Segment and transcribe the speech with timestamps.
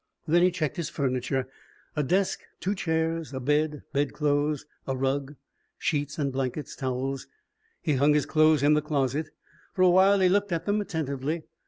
[0.27, 1.47] Then he checked his furniture:
[1.95, 5.35] a desk, two chairs, a bed, bed clothes, a rug,
[5.77, 7.27] sheets and blankets, towels.
[7.83, 9.29] He hung his clothes in the closet.
[9.75, 11.43] For a while he looked at them attentively.